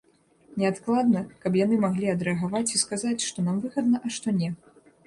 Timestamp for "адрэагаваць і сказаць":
2.17-3.17